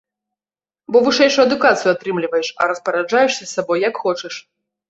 [0.95, 4.35] Бо вышэйшую адукацыю атрымліваеш, а распараджаешся сабой, як хочаш.